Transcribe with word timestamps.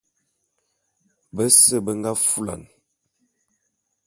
Bese 1.35 1.77
be 1.85 1.91
nga 1.97 2.11
fulan. 2.31 2.61